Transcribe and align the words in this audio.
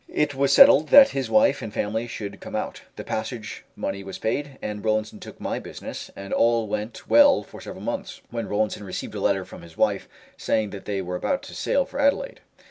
It 0.09 0.33
was 0.33 0.51
settled 0.51 0.89
that 0.89 1.09
his 1.09 1.29
wife 1.29 1.61
and 1.61 1.71
family 1.71 2.07
should 2.07 2.39
come 2.39 2.55
out, 2.55 2.81
the 2.95 3.03
passage 3.03 3.63
money 3.75 4.03
was 4.03 4.17
paid, 4.17 4.57
and 4.59 4.83
Rollinson 4.83 5.19
took 5.19 5.39
my 5.39 5.59
business, 5.59 6.09
and 6.15 6.33
all 6.33 6.67
went 6.67 7.07
well 7.07 7.43
for 7.43 7.61
several 7.61 7.83
months, 7.83 8.19
when 8.31 8.47
Rollinson 8.49 8.83
received 8.83 9.13
a 9.13 9.21
letter 9.21 9.45
from 9.45 9.61
his 9.61 9.77
wife, 9.77 10.09
saying 10.37 10.71
that 10.71 10.85
they 10.85 11.03
were 11.03 11.15
about 11.15 11.43
to 11.43 11.53
sail 11.53 11.85
for 11.85 11.99
Adelaide. 11.99 12.39